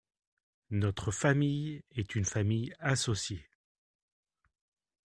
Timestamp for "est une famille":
1.91-2.73